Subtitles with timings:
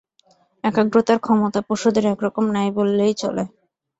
[0.63, 3.43] একাগ্রতার ক্ষমতা পশুদের একরকম নাই বলিলেই চলে।